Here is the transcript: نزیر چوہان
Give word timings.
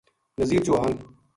نزیر 0.39 0.61
چوہان 0.65 0.93